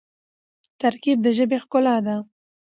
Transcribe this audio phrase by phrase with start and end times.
[0.81, 2.15] ترکیب د ژبي ښکلا ده.